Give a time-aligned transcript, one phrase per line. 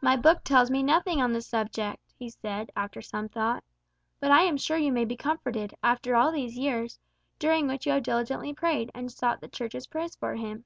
[0.00, 3.62] "My book tells me nothing on the subject," he said, after some thought.
[4.20, 6.98] "But I am sure you may be comforted, after all these years,
[7.38, 10.64] during which you have diligently prayed, and sought the Church's prayers for him."